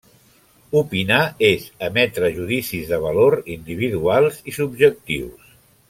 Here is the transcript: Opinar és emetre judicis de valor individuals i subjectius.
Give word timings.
Opinar 0.79 1.17
és 1.49 1.67
emetre 1.89 2.31
judicis 2.39 2.89
de 2.95 2.99
valor 3.07 3.39
individuals 3.59 4.41
i 4.53 4.57
subjectius. 4.61 5.55